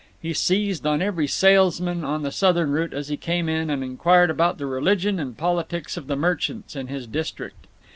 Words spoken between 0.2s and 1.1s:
seized on